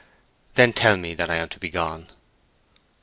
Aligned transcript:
"Then 0.55 0.73
tell 0.73 0.97
me 0.97 1.13
that 1.13 1.29
I 1.29 1.35
am 1.35 1.47
to 1.49 1.59
be 1.59 1.69
gone." 1.69 2.07